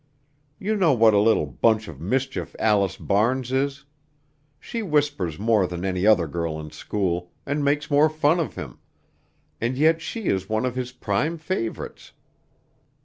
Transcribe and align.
You 0.57 0.75
know 0.75 0.93
what 0.93 1.13
a 1.13 1.19
little 1.21 1.45
bunch 1.45 1.87
of 1.87 2.01
mischief 2.01 2.55
Alice 2.57 2.97
Barnes 2.97 3.51
is. 3.51 3.85
She 4.59 4.81
whispers 4.81 5.37
more 5.37 5.67
than 5.67 5.85
any 5.85 6.07
other 6.07 6.25
girl 6.25 6.59
in 6.59 6.71
school, 6.71 7.29
and 7.45 7.63
makes 7.63 7.91
more 7.91 8.09
fun 8.09 8.39
of 8.39 8.55
him, 8.55 8.79
and 9.61 9.77
yet 9.77 10.01
she 10.01 10.25
is 10.25 10.49
one 10.49 10.65
of 10.65 10.73
his 10.73 10.91
prime 10.91 11.37
favorites. 11.37 12.13